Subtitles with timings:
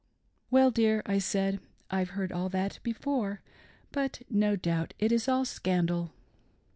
[0.49, 1.59] "Well dear," I said,"
[1.91, 3.43] I've heard all that before,
[3.91, 6.11] but no doubt it is all scandal."